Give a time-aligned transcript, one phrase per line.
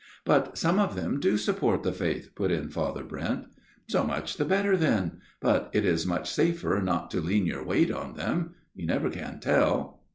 [0.25, 3.45] "But some of them do support the faith," put in Father Brent."
[3.87, 5.19] So much the better then.
[5.39, 8.55] But it is much safer not to lean your weight on them.
[8.73, 9.99] You never can tell.